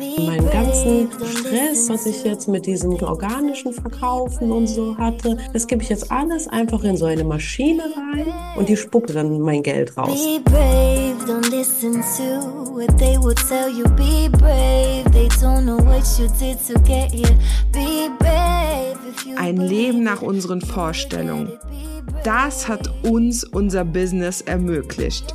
[0.00, 5.82] Meinen ganzen Stress, was ich jetzt mit diesem organischen Verkaufen und so hatte, das gebe
[5.82, 9.96] ich jetzt alles einfach in so eine Maschine rein und die spuckt dann mein Geld
[9.96, 10.24] raus.
[10.24, 13.84] Be brave, don't listen to what they will tell you.
[13.96, 17.36] Be brave, they don't know what you did to get here.
[17.72, 18.96] Be brave.
[19.36, 21.52] Ein Leben nach unseren Vorstellungen.
[22.24, 25.34] Das hat uns unser Business ermöglicht.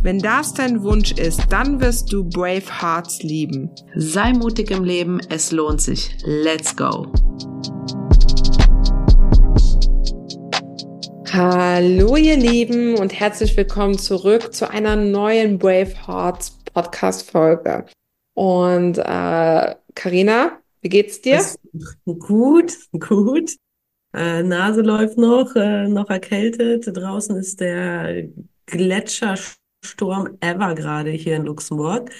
[0.00, 3.68] Wenn das dein Wunsch ist, dann wirst du Brave Hearts lieben.
[3.96, 6.16] Sei mutig im Leben, es lohnt sich.
[6.24, 7.10] Let's go!
[11.32, 17.84] Hallo ihr Lieben und herzlich willkommen zurück zu einer neuen Brave Hearts Podcast Folge.
[18.34, 21.44] Und äh, Carina, wie geht's dir?
[22.04, 23.56] Gut, gut.
[24.14, 26.86] Äh, Nase läuft noch, äh, noch erkältet.
[26.86, 28.28] Draußen ist der
[28.66, 29.36] Gletscher
[29.84, 32.10] Sturm ever gerade hier in Luxemburg.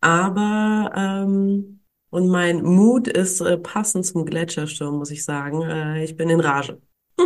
[0.00, 5.62] Aber ähm, und mein Mut ist äh, passend zum Gletschersturm, muss ich sagen.
[5.62, 6.80] Äh, ich bin in Rage.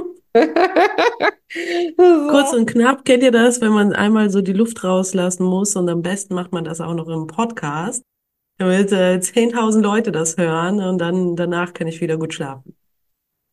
[2.28, 5.88] Kurz und knapp, kennt ihr das, wenn man einmal so die Luft rauslassen muss und
[5.88, 8.02] am besten macht man das auch noch im Podcast,
[8.58, 12.76] damit äh, 10.000 Leute das hören und dann danach kann ich wieder gut schlafen.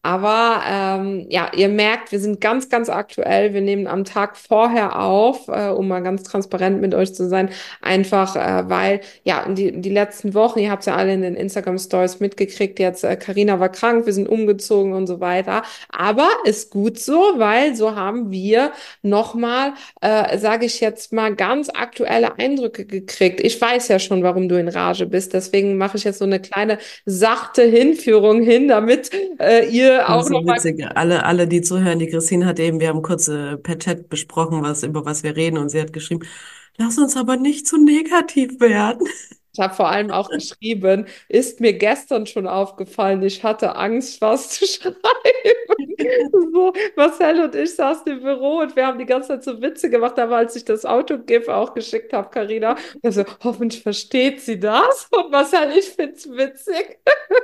[0.04, 3.54] Aber ähm, ja, ihr merkt, wir sind ganz, ganz aktuell.
[3.54, 7.50] Wir nehmen am Tag vorher auf, äh, um mal ganz transparent mit euch zu sein.
[7.82, 11.78] Einfach, äh, weil ja, die, die letzten Wochen, ihr habt ja alle in den Instagram
[11.78, 15.62] Stories mitgekriegt, jetzt Karina äh, war krank, wir sind umgezogen und so weiter.
[15.90, 18.72] Aber ist gut so, weil so haben wir
[19.04, 23.40] nochmal, äh, sage ich jetzt mal, ganz aktuelle Eindrücke gekriegt.
[23.40, 25.34] Ich weiß ja schon, warum du in Rage bist.
[25.34, 30.34] Deswegen mache ich jetzt so eine kleine sachte Hinführung hin, damit äh, ihr auch so
[30.46, 30.86] witzig.
[30.96, 34.62] Alle, alle, die zuhören, die Christine hat eben, wir haben kurz äh, per Chat besprochen,
[34.64, 36.26] was, über was wir reden und sie hat geschrieben,
[36.78, 39.08] lass uns aber nicht zu negativ werden.
[39.54, 44.50] Ich habe vor allem auch geschrieben, ist mir gestern schon aufgefallen, ich hatte Angst, was
[44.50, 44.96] zu schreiben.
[46.54, 49.90] so, Marcel und ich saßen im Büro und wir haben die ganze Zeit so Witze
[49.90, 55.08] gemacht, aber als ich das Autogif auch geschickt habe, Karina, also hoffentlich versteht sie das.
[55.12, 57.00] Und Marcel, ich finde es witzig.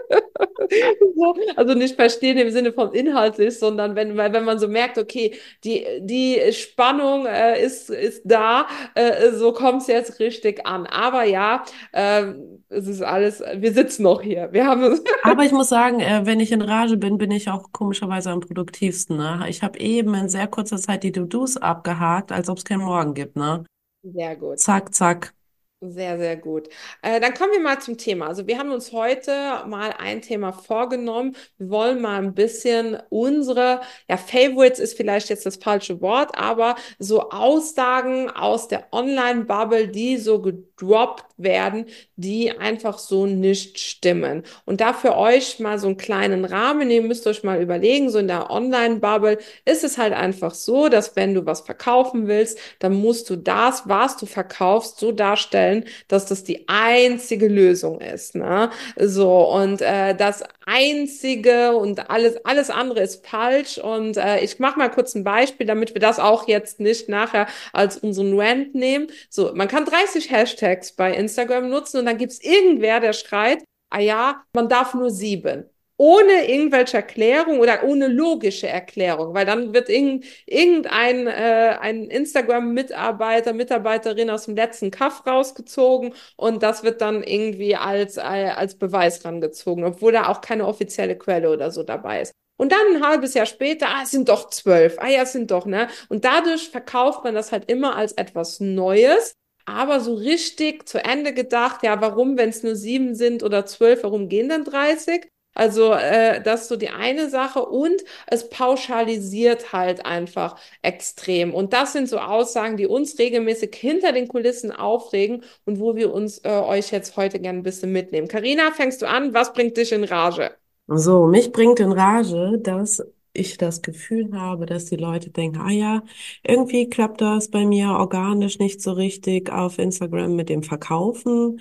[1.15, 5.35] so, also nicht verstehen im Sinne von inhaltlich, sondern wenn, wenn man so merkt, okay,
[5.63, 10.85] die, die Spannung äh, ist, ist da, äh, so kommt es jetzt richtig an.
[10.85, 11.63] Aber ja,
[11.93, 14.49] ähm, es ist alles, wir sitzen noch hier.
[14.51, 17.71] Wir haben Aber ich muss sagen, äh, wenn ich in Rage bin, bin ich auch
[17.71, 19.17] komischerweise am produktivsten.
[19.17, 19.45] Ne?
[19.49, 23.13] Ich habe eben in sehr kurzer Zeit die To-Dos abgehakt, als ob es keinen Morgen
[23.13, 23.35] gibt.
[23.35, 23.65] Ne?
[24.03, 24.59] Sehr gut.
[24.59, 25.33] Zack, zack.
[25.79, 26.69] Sehr, sehr gut.
[27.03, 28.27] Äh, dann kommen wir mal zum Thema.
[28.27, 31.35] Also wir haben uns heute mal ein Thema vorgenommen.
[31.59, 36.77] Wir wollen mal ein bisschen unsere, ja, Favorites ist vielleicht jetzt das falsche Wort, aber
[36.97, 40.41] so Aussagen aus der Online-Bubble, die so
[40.77, 44.43] gedroppt werden, die einfach so nicht stimmen.
[44.65, 48.19] Und da für euch mal so einen kleinen Rahmen, ihr müsst euch mal überlegen, so
[48.19, 52.93] in der Online-Bubble ist es halt einfach so, dass wenn du was verkaufen willst, dann
[52.93, 58.35] musst du das, was du verkaufst, so darstellen, dass das die einzige Lösung ist.
[58.35, 58.69] Ne?
[58.97, 63.79] So, und äh, das einzige und alles, alles andere ist falsch.
[63.79, 67.47] Und äh, ich mache mal kurz ein Beispiel, damit wir das auch jetzt nicht nachher
[67.73, 69.07] als unseren Rant nehmen.
[69.29, 73.99] So, man kann 30 Hashtags bei Instagram nutzen und dann gibt's irgendwer, der schreit, ah
[73.99, 79.89] ja, man darf nur sieben ohne irgendwelche Erklärung oder ohne logische Erklärung, weil dann wird
[79.89, 87.75] irgendein äh, ein Instagram-Mitarbeiter, Mitarbeiterin aus dem letzten Kaff rausgezogen und das wird dann irgendwie
[87.75, 92.33] als, äh, als Beweis rangezogen, obwohl da auch keine offizielle Quelle oder so dabei ist.
[92.57, 95.51] Und dann ein halbes Jahr später, ah, es sind doch zwölf, ah ja, es sind
[95.51, 95.87] doch, ne?
[96.09, 99.35] Und dadurch verkauft man das halt immer als etwas Neues,
[99.65, 104.03] aber so richtig zu Ende gedacht, ja, warum, wenn es nur sieben sind oder zwölf,
[104.03, 105.29] warum gehen dann 30?
[105.57, 111.51] Also äh, das ist so die eine Sache und es pauschalisiert halt einfach extrem.
[111.53, 116.13] Und das sind so Aussagen, die uns regelmäßig hinter den Kulissen aufregen und wo wir
[116.13, 118.27] uns äh, euch jetzt heute gerne ein bisschen mitnehmen.
[118.27, 119.33] Karina, fängst du an?
[119.33, 120.51] Was bringt dich in Rage?
[120.87, 125.69] So, mich bringt in Rage, dass ich das Gefühl habe, dass die Leute denken, ah
[125.71, 126.03] ja,
[126.43, 131.59] irgendwie klappt das bei mir organisch nicht so richtig auf Instagram mit dem Verkaufen.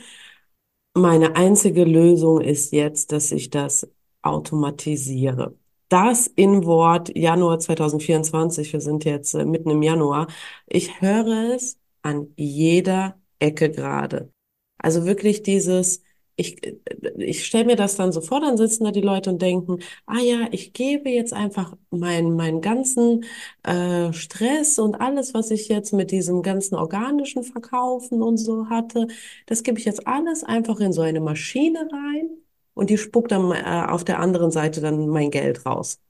[0.97, 3.87] Meine einzige Lösung ist jetzt, dass ich das
[4.23, 5.55] automatisiere.
[5.91, 10.27] Das in Wort Januar 2024, wir sind jetzt äh, mitten im Januar,
[10.67, 14.33] ich höre es an jeder Ecke gerade.
[14.79, 16.01] Also wirklich dieses,
[16.37, 16.61] ich,
[17.19, 20.19] ich stelle mir das dann so vor, dann sitzen da die Leute und denken, ah
[20.21, 23.25] ja, ich gebe jetzt einfach meinen meinen ganzen
[23.63, 29.07] äh, Stress und alles, was ich jetzt mit diesem ganzen organischen Verkaufen und so hatte,
[29.47, 32.31] das gebe ich jetzt alles einfach in so eine Maschine rein
[32.75, 36.01] und die spuckt dann äh, auf der anderen Seite dann mein Geld raus.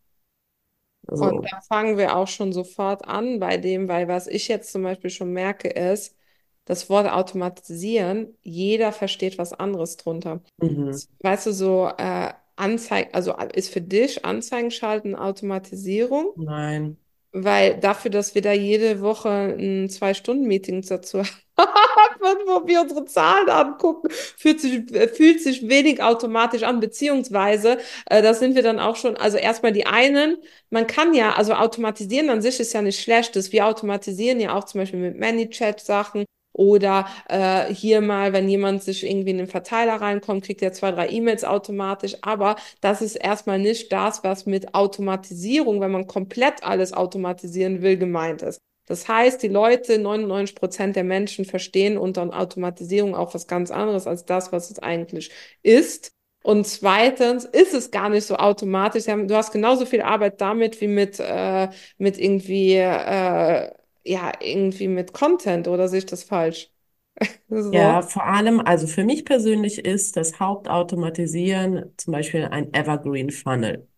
[1.18, 1.50] Und So.
[1.50, 5.10] da fangen wir auch schon sofort an bei dem, weil was ich jetzt zum Beispiel
[5.10, 6.16] schon merke, ist,
[6.66, 10.42] das Wort automatisieren, jeder versteht was anderes drunter.
[10.58, 10.94] Mhm.
[11.20, 16.32] Weißt du, so äh, Anzeigen, also ist für dich Anzeigen schalten Automatisierung?
[16.36, 16.98] Nein.
[17.32, 21.18] Weil dafür, dass wir da jede Woche ein Zwei-Stunden-Meeting dazu
[21.58, 27.78] haben, wo wir unsere Zahlen angucken, fühlt sich, äh, fühlt sich wenig automatisch an, beziehungsweise,
[28.06, 30.38] äh, da sind wir dann auch schon, also erstmal die einen,
[30.70, 33.52] man kann ja, also automatisieren an sich ist ja nicht schlechtes.
[33.52, 36.24] Wir automatisieren ja auch zum Beispiel mit ManyChat-Sachen
[36.56, 40.90] oder äh, hier mal, wenn jemand sich irgendwie in den Verteiler reinkommt, kriegt er zwei,
[40.90, 42.16] drei E-Mails automatisch.
[42.22, 47.96] Aber das ist erstmal nicht das, was mit Automatisierung, wenn man komplett alles automatisieren will,
[47.98, 48.60] gemeint ist.
[48.86, 54.06] Das heißt, die Leute, 99 Prozent der Menschen verstehen unter Automatisierung auch was ganz anderes
[54.06, 55.30] als das, was es eigentlich
[55.62, 56.12] ist.
[56.42, 59.04] Und zweitens ist es gar nicht so automatisch.
[59.06, 61.68] Du hast genauso viel Arbeit damit wie mit, äh,
[61.98, 63.72] mit irgendwie äh,
[64.06, 66.70] ja, irgendwie mit Content oder sehe ich das falsch?
[67.70, 68.02] Ja, So.
[68.02, 73.88] vor allem, also für mich persönlich ist das Hauptautomatisieren zum Beispiel ein Evergreen Funnel.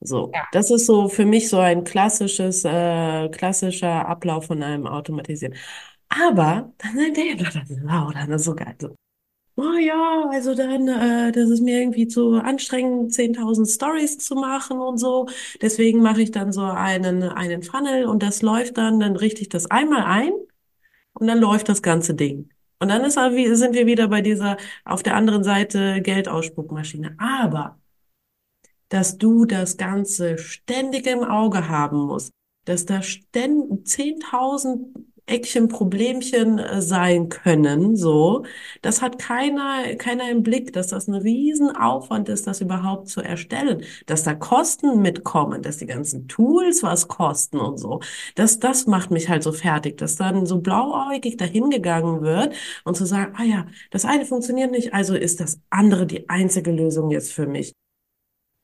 [0.00, 0.44] So, Ja.
[0.50, 5.56] das ist so für mich so ein klassisches, äh, klassischer Ablauf von einem Automatisieren.
[6.08, 8.76] Aber dann sind die ist wow, dann ist so geil.
[8.80, 8.94] So,
[9.56, 14.78] oh ja, also dann, äh, das ist mir irgendwie zu anstrengend, 10.000 Stories zu machen
[14.80, 15.28] und so.
[15.62, 19.48] Deswegen mache ich dann so einen, einen Funnel und das läuft dann, dann richte ich
[19.48, 20.32] das einmal ein.
[21.14, 22.50] Und dann läuft das ganze Ding.
[22.80, 27.16] Und dann ist, wie- sind wir wieder bei dieser auf der anderen Seite Geldausspuckmaschine.
[27.18, 27.78] Aber
[28.88, 32.32] dass du das Ganze ständig im Auge haben musst,
[32.64, 34.94] dass da ständig 10.000
[35.26, 38.44] Eckchen, Problemchen äh, sein können, so.
[38.82, 43.84] Das hat keiner, keiner im Blick, dass das ein Riesenaufwand ist, das überhaupt zu erstellen,
[44.06, 48.00] dass da Kosten mitkommen, dass die ganzen Tools was kosten und so.
[48.34, 52.54] Das, das macht mich halt so fertig, dass dann so blauäugig dahingegangen wird
[52.84, 56.70] und zu sagen, ah ja, das eine funktioniert nicht, also ist das andere die einzige
[56.70, 57.72] Lösung jetzt für mich.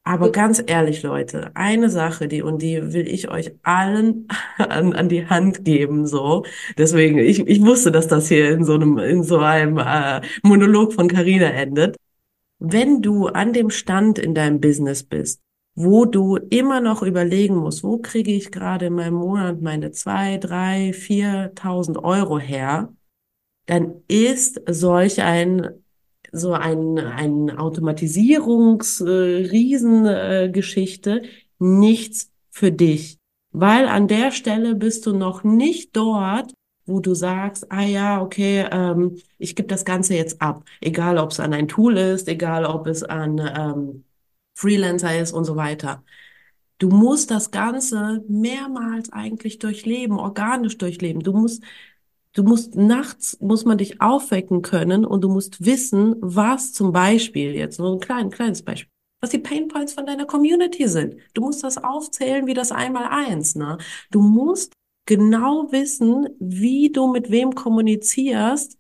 [0.03, 5.09] Aber ganz ehrlich, Leute, eine Sache, die und die will ich euch allen an, an
[5.09, 6.45] die Hand geben, so.
[6.79, 10.95] Deswegen, ich, ich wusste, dass das hier in so einem, in so einem äh, Monolog
[10.95, 11.97] von Carina endet.
[12.59, 15.41] Wenn du an dem Stand in deinem Business bist,
[15.75, 20.39] wo du immer noch überlegen musst, wo kriege ich gerade in meinem Monat meine zwei,
[20.39, 22.93] drei, viertausend Euro her,
[23.67, 25.71] dann ist solch ein
[26.33, 29.43] so ein, ein Automatisierungs, äh,
[31.07, 31.23] äh,
[31.59, 33.19] nichts für dich.
[33.53, 36.53] Weil an der Stelle bist du noch nicht dort,
[36.87, 40.65] wo du sagst, ah ja, okay, ähm, ich gebe das Ganze jetzt ab.
[40.81, 44.05] Egal, ob es an ein Tool ist, egal, ob es an ähm,
[44.55, 46.05] Freelancer ist und so weiter.
[46.79, 51.23] Du musst das Ganze mehrmals eigentlich durchleben, organisch durchleben.
[51.23, 51.63] Du musst
[52.33, 57.55] Du musst nachts, muss man dich aufwecken können und du musst wissen, was zum Beispiel,
[57.55, 61.17] jetzt nur ein klein, kleines Beispiel, was die Painpoints von deiner Community sind.
[61.35, 63.79] Du musst das aufzählen wie das Einmaleins, ne?
[64.11, 64.73] Du musst
[65.07, 68.79] genau wissen, wie du mit wem kommunizierst,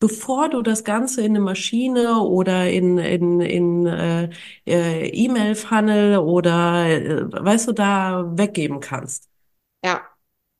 [0.00, 4.30] bevor du das Ganze in eine Maschine oder in, in, in äh,
[4.66, 9.28] äh, E-Mail-Funnel oder, äh, weißt du, da weggeben kannst.
[9.84, 10.02] Ja,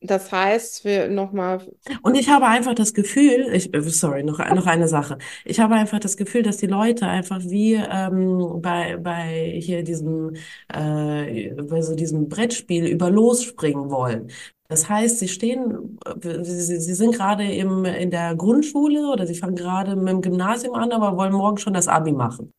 [0.02, 1.66] das heißt, wir nochmal,
[2.02, 5.18] Und ich habe einfach das Gefühl, ich, äh, sorry, noch, noch eine Sache.
[5.44, 10.34] Ich habe einfach das Gefühl, dass die Leute einfach wie ähm, bei, bei hier diesem,
[10.68, 14.28] äh, bei so diesem Brettspiel über losspringen wollen.
[14.68, 19.34] Das heißt, sie stehen, äh, sie, sie sind gerade im, in der Grundschule oder sie
[19.34, 22.52] fangen gerade mit dem Gymnasium an, aber wollen morgen schon das Abi machen.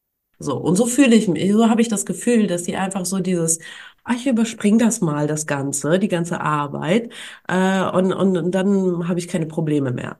[0.44, 3.20] So, und so fühle ich mich, so habe ich das Gefühl, dass die einfach so
[3.20, 3.60] dieses,
[4.04, 7.12] ach, ich überspring das mal, das Ganze, die ganze Arbeit,
[7.48, 10.20] äh, und, und, und dann habe ich keine Probleme mehr.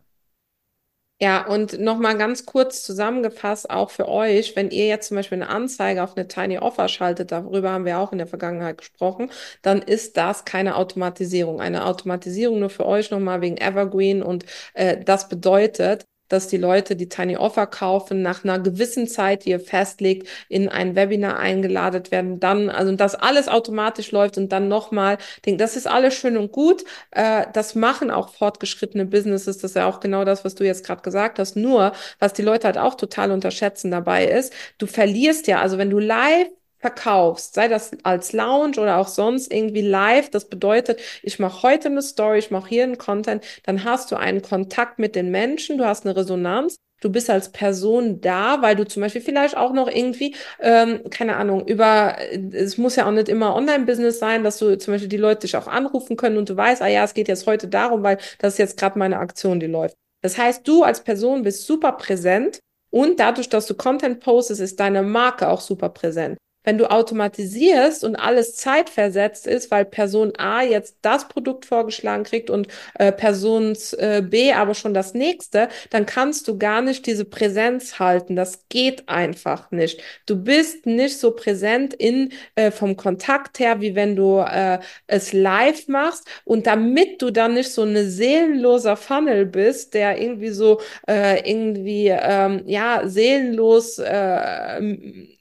[1.22, 5.50] ja, und nochmal ganz kurz zusammengefasst, auch für euch, wenn ihr jetzt zum Beispiel eine
[5.50, 9.82] Anzeige auf eine Tiny Offer schaltet, darüber haben wir auch in der Vergangenheit gesprochen, dann
[9.82, 11.62] ist das keine Automatisierung.
[11.62, 16.96] Eine Automatisierung nur für euch nochmal wegen Evergreen und äh, das bedeutet, dass die Leute
[16.96, 22.04] die Tiny Offer kaufen, nach einer gewissen Zeit, die ihr festlegt, in ein Webinar eingeladen
[22.12, 26.38] werden, dann, also das alles automatisch läuft und dann nochmal, denke, das ist alles schön
[26.38, 26.84] und gut.
[27.12, 30.86] Äh, das machen auch fortgeschrittene Businesses, das ist ja auch genau das, was du jetzt
[30.86, 31.56] gerade gesagt hast.
[31.56, 35.90] Nur, was die Leute halt auch total unterschätzen dabei ist, du verlierst ja, also wenn
[35.90, 36.48] du live
[36.84, 41.88] verkaufst, sei das als Lounge oder auch sonst irgendwie live, das bedeutet, ich mache heute
[41.88, 45.78] eine Story, ich mache hier einen Content, dann hast du einen Kontakt mit den Menschen,
[45.78, 49.72] du hast eine Resonanz, du bist als Person da, weil du zum Beispiel vielleicht auch
[49.72, 52.18] noch irgendwie, ähm, keine Ahnung, über,
[52.52, 55.56] es muss ja auch nicht immer Online-Business sein, dass du zum Beispiel die Leute dich
[55.56, 58.56] auch anrufen können und du weißt, ah ja, es geht jetzt heute darum, weil das
[58.56, 59.96] ist jetzt gerade meine Aktion, die läuft.
[60.22, 62.60] Das heißt, du als Person bist super präsent
[62.92, 66.38] und dadurch, dass du Content postest, ist deine Marke auch super präsent.
[66.64, 72.50] Wenn du automatisierst und alles zeitversetzt ist, weil Person A jetzt das Produkt vorgeschlagen kriegt
[72.50, 77.26] und äh, Person äh, B aber schon das nächste, dann kannst du gar nicht diese
[77.26, 78.36] Präsenz halten.
[78.36, 80.02] Das geht einfach nicht.
[80.26, 85.34] Du bist nicht so präsent in äh, vom Kontakt her, wie wenn du äh, es
[85.34, 86.28] live machst.
[86.46, 92.08] Und damit du dann nicht so eine seelenloser Funnel bist, der irgendwie so äh, irgendwie
[92.10, 94.80] ähm, ja seelenlos, äh,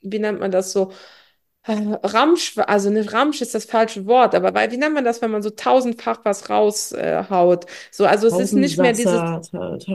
[0.03, 0.93] wie nennt man das so?
[1.65, 5.31] Ramsch, also nicht Ramsch ist das falsche Wort, aber weil, wie nennt man das, wenn
[5.31, 7.65] man so tausendfach was raushaut?
[7.65, 9.13] Äh, so, also es ist nicht mehr dieses.
[9.15, 9.87] Tausend,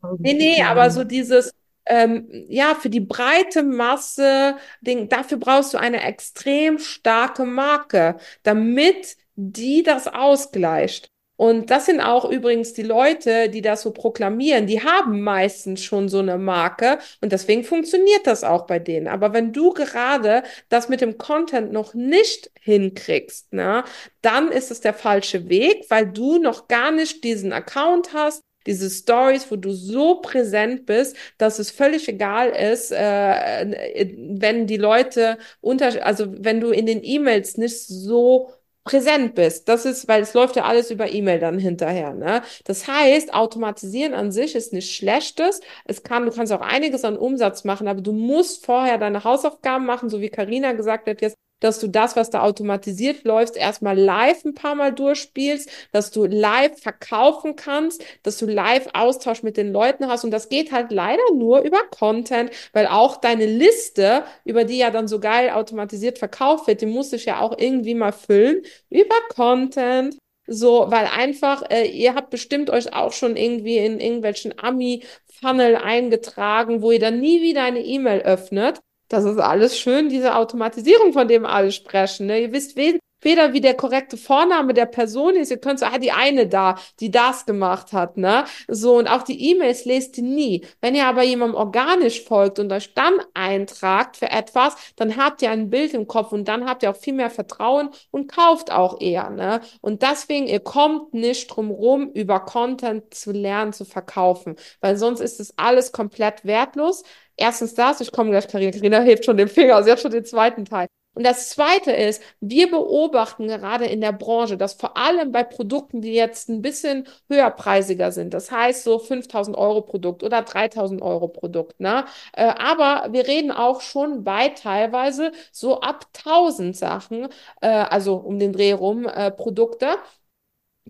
[0.18, 1.52] Nee, nee, aber so dieses,
[1.86, 9.16] ähm, ja, für die breite Masse, Ding, dafür brauchst du eine extrem starke Marke, damit
[9.36, 11.13] die das ausgleicht.
[11.36, 16.08] Und das sind auch übrigens die Leute, die das so proklamieren, die haben meistens schon
[16.08, 19.08] so eine Marke und deswegen funktioniert das auch bei denen.
[19.08, 23.84] Aber wenn du gerade das mit dem Content noch nicht hinkriegst, ne,
[24.22, 28.88] dann ist es der falsche Weg, weil du noch gar nicht diesen Account hast, diese
[28.88, 34.06] Stories, wo du so präsent bist, dass es völlig egal ist, äh,
[34.38, 38.50] wenn die Leute unter, also wenn du in den E-Mails nicht so
[38.84, 39.68] präsent bist.
[39.68, 42.14] Das ist, weil es läuft ja alles über E-Mail dann hinterher.
[42.14, 42.42] Ne?
[42.64, 45.60] Das heißt, automatisieren an sich ist nichts Schlechtes.
[45.86, 49.86] Es kann, du kannst auch einiges an Umsatz machen, aber du musst vorher deine Hausaufgaben
[49.86, 53.98] machen, so wie Karina gesagt hat jetzt, dass du das, was da automatisiert läuft, erstmal
[53.98, 59.56] live ein paar Mal durchspielst, dass du live verkaufen kannst, dass du live Austausch mit
[59.56, 60.24] den Leuten hast.
[60.24, 64.90] Und das geht halt leider nur über Content, weil auch deine Liste, über die ja
[64.90, 69.16] dann so geil automatisiert verkauft wird, die muss ich ja auch irgendwie mal füllen über
[69.34, 70.18] Content.
[70.46, 76.82] So, weil einfach, äh, ihr habt bestimmt euch auch schon irgendwie in irgendwelchen Ami-Funnel eingetragen,
[76.82, 78.80] wo ihr dann nie wieder eine E-Mail öffnet.
[79.08, 82.26] Das ist alles schön, diese Automatisierung, von dem alle sprechen.
[82.26, 82.40] Ne?
[82.42, 85.50] Ihr wisst weder, wie der korrekte Vorname der Person ist.
[85.50, 88.44] Ihr könnt so, ah, die eine da, die das gemacht hat, ne?
[88.68, 90.66] So, und auch die E-Mails lest ihr nie.
[90.80, 95.50] Wenn ihr aber jemandem organisch folgt und euch dann eintragt für etwas, dann habt ihr
[95.50, 99.00] ein Bild im Kopf und dann habt ihr auch viel mehr Vertrauen und kauft auch
[99.00, 99.60] eher, ne?
[99.80, 105.20] Und deswegen, ihr kommt nicht drum rum, über Content zu lernen, zu verkaufen, weil sonst
[105.20, 107.02] ist es alles komplett wertlos.
[107.36, 108.70] Erstens das, ich komme gleich, Karina.
[108.72, 110.88] Karina hebt schon den Finger, sie hat schon den zweiten Teil.
[111.14, 116.00] Und das Zweite ist, wir beobachten gerade in der Branche, dass vor allem bei Produkten,
[116.02, 121.28] die jetzt ein bisschen höherpreisiger sind, das heißt so 5000 Euro Produkt oder 3000 Euro
[121.28, 122.04] Produkt, ne?
[122.32, 127.28] Äh, aber wir reden auch schon bei teilweise so ab 1000 Sachen,
[127.60, 129.96] äh, also um den Dreh rum, äh, Produkte.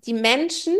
[0.05, 0.75] Die Menschen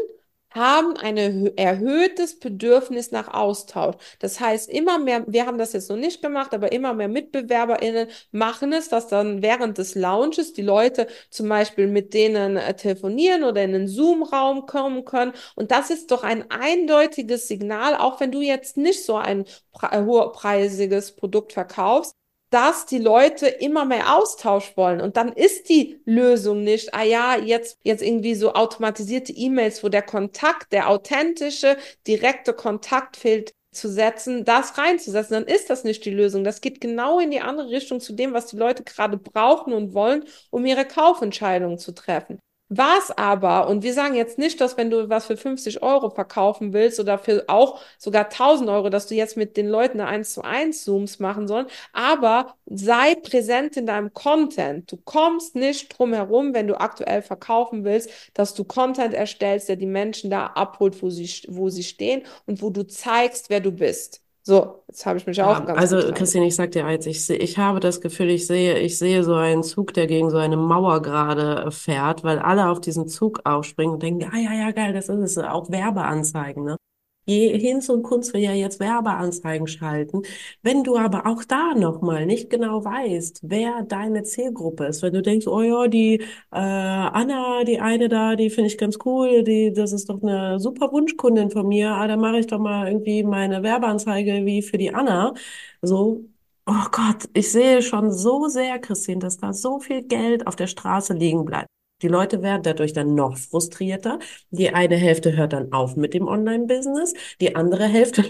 [0.55, 3.95] haben ein erhöhtes Bedürfnis nach Austausch.
[4.19, 8.07] Das heißt, immer mehr, wir haben das jetzt noch nicht gemacht, aber immer mehr MitbewerberInnen
[8.31, 13.43] machen es, dass dann während des Launches die Leute zum Beispiel mit denen äh, telefonieren
[13.43, 15.33] oder in einen Zoom-Raum kommen können.
[15.55, 21.15] Und das ist doch ein eindeutiges Signal, auch wenn du jetzt nicht so ein hochpreisiges
[21.15, 22.15] Produkt verkaufst,
[22.49, 25.01] dass die Leute immer mehr Austausch wollen.
[25.01, 29.89] Und dann ist die Lösung nicht, ah ja, jetzt, jetzt irgendwie so automatisierte E-Mails, wo
[29.89, 36.05] der Kontakt, der authentische, direkte Kontakt fehlt, zu setzen, das reinzusetzen, dann ist das nicht
[36.05, 36.43] die Lösung.
[36.43, 39.93] Das geht genau in die andere Richtung zu dem, was die Leute gerade brauchen und
[39.93, 42.39] wollen, um ihre Kaufentscheidungen zu treffen.
[42.69, 46.73] Was aber, und wir sagen jetzt nicht, dass wenn du was für 50 Euro verkaufen
[46.73, 50.33] willst oder für auch sogar 1000 Euro, dass du jetzt mit den Leuten eine 1
[50.33, 54.91] zu 1 Zooms machen sollen, aber sei präsent in deinem Content.
[54.91, 59.75] Du kommst nicht drum herum, wenn du aktuell verkaufen willst, dass du Content erstellst, der
[59.75, 63.71] die Menschen da abholt, wo sie, wo sie stehen und wo du zeigst, wer du
[63.71, 64.24] bist.
[64.47, 67.25] So, jetzt habe ich mich auch ja, ganz Also, Christine, ich sag dir eins, ich,
[67.25, 70.37] seh, ich habe das Gefühl, ich sehe, ich sehe so einen Zug, der gegen so
[70.37, 74.53] eine Mauer gerade äh, fährt, weil alle auf diesen Zug aufspringen und denken, ah ja,
[74.53, 76.77] ja, geil, das ist es, auch Werbeanzeigen, ne?
[77.27, 80.21] Je, Hinz und Kunz will ja jetzt Werbeanzeigen schalten.
[80.61, 85.21] Wenn du aber auch da nochmal nicht genau weißt, wer deine Zielgruppe ist, wenn du
[85.23, 89.73] denkst, oh ja, die äh, Anna, die eine da, die finde ich ganz cool, die,
[89.73, 93.23] das ist doch eine super Wunschkundin von mir, ah, da mache ich doch mal irgendwie
[93.23, 95.33] meine Werbeanzeige wie für die Anna.
[95.81, 96.25] So,
[96.67, 100.67] oh Gott, ich sehe schon so sehr, Christine, dass da so viel Geld auf der
[100.67, 101.69] Straße liegen bleibt.
[102.01, 104.19] Die Leute werden dadurch dann noch frustrierter.
[104.51, 107.13] Die eine Hälfte hört dann auf mit dem Online-Business.
[107.39, 108.23] Die andere Hälfte,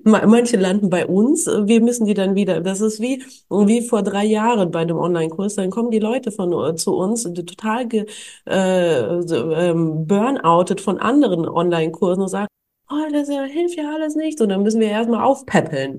[0.04, 1.46] manche landen bei uns.
[1.46, 5.56] Wir müssen die dann wieder, das ist wie, wie vor drei Jahren bei dem Online-Kurs.
[5.56, 8.06] Dann kommen die Leute von, zu uns, total ge,
[8.46, 12.48] äh, ähm, burnoutet von anderen Online-Kursen und sagen,
[12.90, 14.40] oh, das hilft ja alles nichts.
[14.40, 15.98] Und dann müssen wir erstmal aufpäppeln.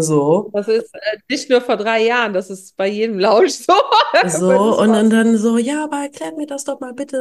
[0.00, 0.50] So.
[0.54, 3.72] Das ist äh, nicht nur vor drei Jahren, das ist bei jedem Lausch so.
[4.28, 7.16] So, und, und dann so, ja, aber erklärt mir das doch mal bitte,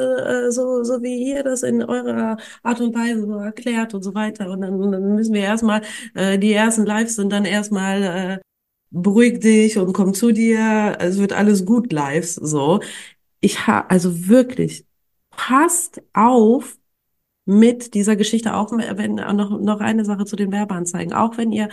[0.47, 4.13] äh, so, so wie ihr das in eurer Art und Weise so erklärt und so
[4.13, 4.49] weiter.
[4.49, 5.81] Und dann, dann müssen wir erstmal,
[6.15, 8.39] äh, die ersten Lives sind dann erstmal, äh,
[8.91, 12.81] beruhig dich und komm zu dir, es wird alles gut Lives, so.
[13.39, 14.85] Ich ha, also wirklich,
[15.31, 16.77] passt auf,
[17.51, 21.69] mit dieser Geschichte, auch wenn noch, noch eine Sache zu den Werbeanzeigen, auch wenn ihr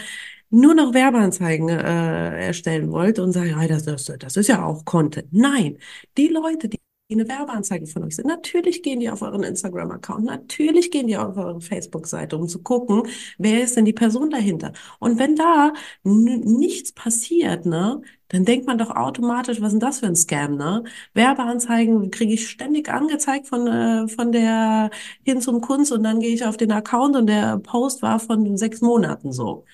[0.50, 4.84] nur noch Werbeanzeigen äh, erstellen wollt und sagt, ja, das, das, das ist ja auch
[4.84, 5.28] Content.
[5.32, 5.78] Nein,
[6.16, 6.78] die Leute, die
[7.10, 8.26] eine Werbeanzeige von euch sind.
[8.26, 13.02] Natürlich gehen die auf euren Instagram-Account, natürlich gehen die auf eure Facebook-Seite, um zu gucken,
[13.38, 14.72] wer ist denn die Person dahinter.
[14.98, 15.72] Und wenn da
[16.04, 20.56] nichts passiert, ne, dann denkt man doch automatisch, was ist denn das für ein Scam,
[20.56, 20.84] ne?
[21.14, 24.90] Werbeanzeigen kriege ich ständig angezeigt von, äh, von der
[25.24, 28.56] hin zum Kunst und dann gehe ich auf den Account und der Post war von
[28.58, 29.64] sechs Monaten so.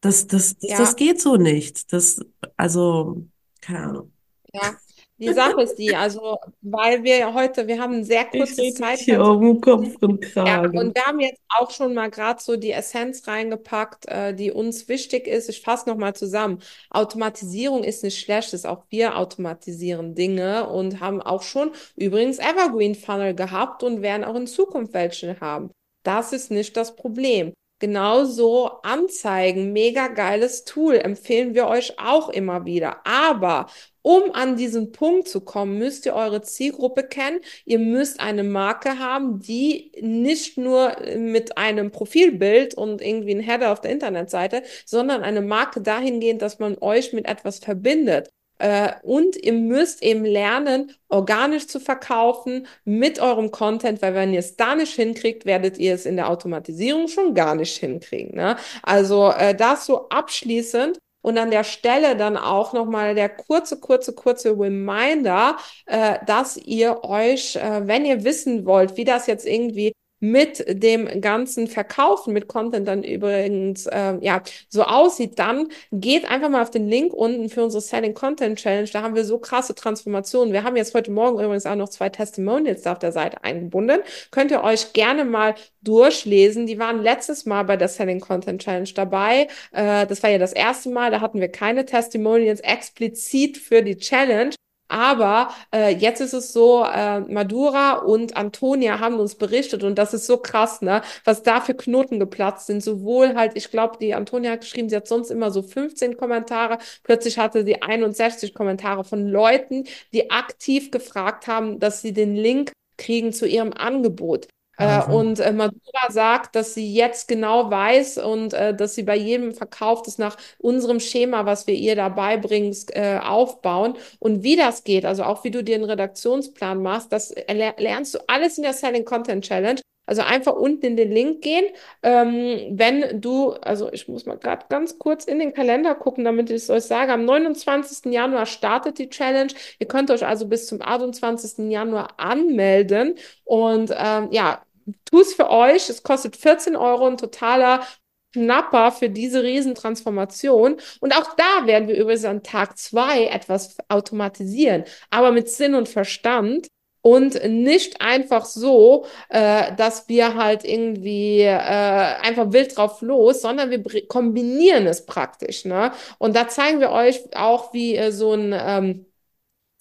[0.00, 1.92] Das, das, das, Ja, das geht so nicht.
[1.92, 2.20] Das,
[2.56, 3.28] also,
[3.60, 4.12] keine Ahnung.
[4.52, 4.78] ja.
[5.22, 8.96] Die Sache ist die, also, weil wir ja heute, wir haben ein sehr kurzes rede
[8.96, 10.78] hier um Kopf und Ja, Kragen.
[10.78, 14.88] und wir haben jetzt auch schon mal gerade so die Essenz reingepackt, äh, die uns
[14.88, 15.48] wichtig ist.
[15.48, 16.58] Ich fasse nochmal zusammen.
[16.90, 22.96] Automatisierung ist nicht schlecht, ist auch wir automatisieren Dinge und haben auch schon übrigens Evergreen
[22.96, 25.70] Funnel gehabt und werden auch in Zukunft welche haben.
[26.02, 27.52] Das ist nicht das Problem.
[27.82, 33.04] Genauso Anzeigen, mega geiles Tool, empfehlen wir euch auch immer wieder.
[33.04, 33.66] Aber
[34.02, 37.40] um an diesen Punkt zu kommen, müsst ihr eure Zielgruppe kennen.
[37.64, 43.72] Ihr müsst eine Marke haben, die nicht nur mit einem Profilbild und irgendwie ein Header
[43.72, 48.30] auf der Internetseite, sondern eine Marke dahingehend, dass man euch mit etwas verbindet.
[48.62, 54.38] Äh, und ihr müsst eben lernen, organisch zu verkaufen mit eurem Content, weil wenn ihr
[54.38, 58.36] es da nicht hinkriegt, werdet ihr es in der Automatisierung schon gar nicht hinkriegen.
[58.36, 58.56] Ne?
[58.84, 60.98] Also äh, das so abschließend.
[61.24, 67.04] Und an der Stelle dann auch nochmal der kurze, kurze, kurze Reminder, äh, dass ihr
[67.04, 72.46] euch, äh, wenn ihr wissen wollt, wie das jetzt irgendwie mit dem ganzen Verkaufen mit
[72.46, 77.48] Content dann übrigens äh, ja so aussieht, dann geht einfach mal auf den Link unten
[77.48, 78.88] für unsere Selling Content Challenge.
[78.92, 80.52] Da haben wir so krasse Transformationen.
[80.52, 83.98] Wir haben jetzt heute Morgen übrigens auch noch zwei Testimonials da auf der Seite eingebunden.
[84.30, 86.66] Könnt ihr euch gerne mal durchlesen.
[86.66, 89.48] Die waren letztes Mal bei der Selling Content Challenge dabei.
[89.72, 91.10] Äh, das war ja das erste Mal.
[91.10, 94.54] Da hatten wir keine Testimonials explizit für die Challenge.
[94.92, 100.12] Aber äh, jetzt ist es so, äh, Madura und Antonia haben uns berichtet und das
[100.12, 101.00] ist so krass, ne?
[101.24, 102.82] Was da für Knoten geplatzt sind.
[102.82, 106.76] Sowohl halt, ich glaube, die Antonia hat geschrieben, sie hat sonst immer so 15 Kommentare.
[107.04, 112.72] Plötzlich hatte sie 61 Kommentare von Leuten, die aktiv gefragt haben, dass sie den Link
[112.98, 114.48] kriegen zu ihrem Angebot.
[114.78, 119.16] Äh, und äh, Madura sagt, dass sie jetzt genau weiß und äh, dass sie bei
[119.16, 123.96] jedem Verkauf das nach unserem Schema, was wir ihr dabei bringen, äh, aufbauen.
[124.18, 127.34] Und wie das geht, also auch wie du dir einen Redaktionsplan machst, das
[127.76, 129.80] lernst du alles in der Selling Content Challenge.
[130.06, 131.64] Also einfach unten in den Link gehen.
[132.02, 136.50] Ähm, wenn du, also ich muss mal gerade ganz kurz in den Kalender gucken, damit
[136.50, 137.12] ich es euch sage.
[137.12, 138.12] Am 29.
[138.12, 139.52] Januar startet die Challenge.
[139.78, 141.70] Ihr könnt euch also bis zum 28.
[141.70, 143.14] Januar anmelden.
[143.44, 144.62] Und ähm, ja,
[145.04, 145.88] tu es für euch.
[145.88, 147.86] Es kostet 14 Euro, ein totaler
[148.34, 150.76] Schnapper für diese Riesentransformation.
[151.00, 155.88] Und auch da werden wir übrigens an Tag zwei etwas automatisieren, aber mit Sinn und
[155.88, 156.68] Verstand
[157.02, 163.70] und nicht einfach so, äh, dass wir halt irgendwie äh, einfach wild drauf los, sondern
[163.70, 165.64] wir kombinieren es praktisch.
[165.64, 165.92] Ne?
[166.18, 169.06] Und da zeigen wir euch auch, wie äh, so ein ähm,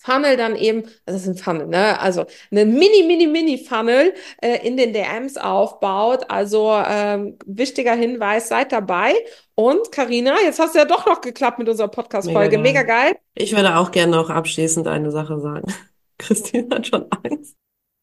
[0.03, 1.99] Funnel dann eben, das ist ein Funnel, ne?
[1.99, 6.25] Also einen mini, mini, mini Funnel äh, in den DMs aufbaut.
[6.27, 9.13] Also ähm, wichtiger Hinweis, seid dabei.
[9.53, 12.57] Und Karina, jetzt hast du ja doch noch geklappt mit unserer Podcast-Folge.
[12.57, 13.15] Mega Mega geil.
[13.35, 15.71] Ich würde auch gerne noch abschließend eine Sache sagen.
[16.21, 17.55] Christine hat schon Angst.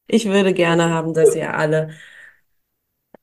[0.09, 1.91] Ich würde gerne haben, dass ihr alle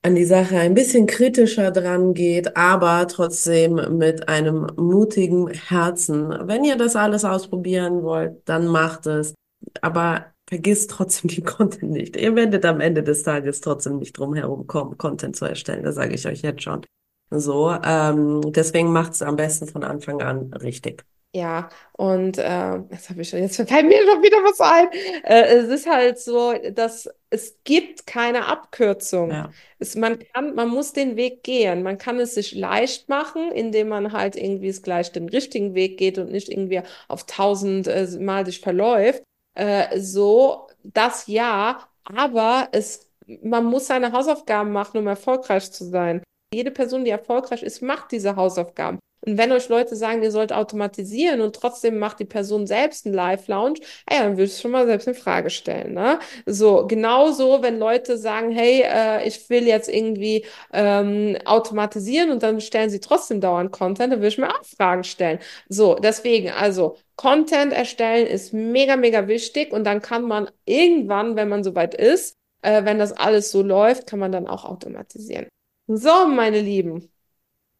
[0.02, 6.30] an die Sache ein bisschen kritischer dran geht, aber trotzdem mit einem mutigen Herzen.
[6.48, 9.34] Wenn ihr das alles ausprobieren wollt, dann macht es.
[9.82, 12.16] Aber vergisst trotzdem die Content nicht.
[12.18, 15.84] Ihr werdet am Ende des Tages trotzdem nicht drum herum kommen, Content zu erstellen.
[15.84, 16.86] Das sage ich euch jetzt schon.
[17.32, 21.04] So, ähm, deswegen macht es am besten von Anfang an richtig.
[21.36, 24.88] Ja, und äh, jetzt habe ich schon, jetzt fällt mir schon wieder was ein.
[25.26, 29.32] Äh, es ist halt so, dass es gibt keine Abkürzung.
[29.32, 29.52] Ja.
[29.78, 31.84] Es, man kann, man muss den Weg gehen.
[31.84, 35.98] Man kann es sich leicht machen, indem man halt irgendwie es gleich den richtigen Weg
[35.98, 39.22] geht und nicht irgendwie auf tausend äh, Mal sich verläuft.
[39.56, 46.24] Äh, so, das ja, aber es, man muss seine Hausaufgaben machen, um erfolgreich zu sein.
[46.54, 49.00] Jede Person, die erfolgreich ist, macht diese Hausaufgaben.
[49.26, 53.16] Und wenn euch Leute sagen, ihr sollt automatisieren und trotzdem macht die Person selbst einen
[53.16, 55.94] Live-Lounge, ja, dann würdest du schon mal selbst eine Frage stellen.
[55.94, 56.20] Ne?
[56.46, 62.62] So, genauso, wenn Leute sagen, hey, äh, ich will jetzt irgendwie ähm, automatisieren und dann
[62.62, 65.40] stellen sie trotzdem dauernd Content, dann würde ich mir auch Fragen stellen.
[65.70, 71.50] So, deswegen, also Content erstellen ist mega, mega wichtig und dann kann man irgendwann, wenn
[71.50, 75.48] man soweit ist, äh, wenn das alles so läuft, kann man dann auch automatisieren.
[75.88, 77.12] So, meine Lieben.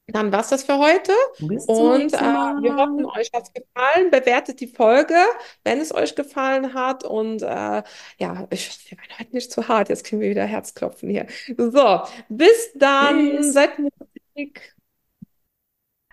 [0.08, 1.12] Dann war's das für heute.
[1.40, 4.12] Bis Und äh, wir hoffen, euch hat's gefallen.
[4.12, 5.16] Bewertet die Folge,
[5.64, 7.04] wenn es euch gefallen hat.
[7.04, 7.84] Und äh,
[8.18, 9.90] ja, ich wir werden heute nicht zu hart.
[9.90, 11.26] Jetzt kriegen wir wieder Herzklopfen hier.
[11.58, 13.32] So, bis dann.
[13.32, 13.54] Tschüss.
[13.54, 14.76] Seid mutig.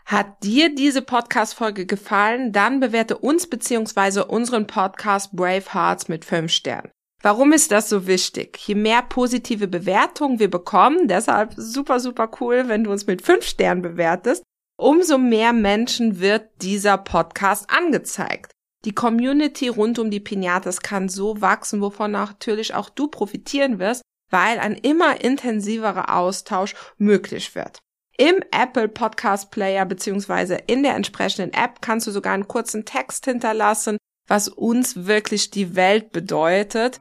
[0.07, 2.53] Hat dir diese Podcast-Folge gefallen?
[2.53, 6.91] Dann bewerte uns beziehungsweise unseren Podcast Brave Hearts mit fünf Sternen.
[7.23, 8.59] Warum ist das so wichtig?
[8.67, 13.47] Je mehr positive Bewertungen wir bekommen, deshalb super, super cool, wenn du uns mit fünf
[13.47, 14.43] Sternen bewertest,
[14.77, 18.51] umso mehr Menschen wird dieser Podcast angezeigt.
[18.85, 24.03] Die Community rund um die Pinatas kann so wachsen, wovon natürlich auch du profitieren wirst,
[24.31, 27.79] weil ein immer intensiverer Austausch möglich wird.
[28.19, 33.27] Im Apple Podcast Player beziehungsweise in der entsprechenden App kannst du sogar einen kurzen Text
[33.27, 37.01] hinterlassen, was uns wirklich die Welt bedeutet.